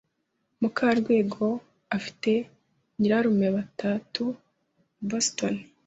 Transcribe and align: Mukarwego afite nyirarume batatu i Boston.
Mukarwego 0.61 1.45
afite 1.97 2.31
nyirarume 2.99 3.47
batatu 3.57 4.23
i 4.33 4.35
Boston. 5.09 5.55